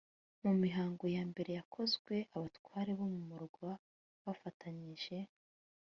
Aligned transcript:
mu 0.43 0.51
mihango 0.61 1.05
ya 1.15 1.23
mbere 1.31 1.49
yakozwe, 1.59 2.13
abatware 2.35 2.91
bo 2.99 3.05
mu 3.13 3.21
murwa 3.29 3.71
bafatanyije 4.25 5.17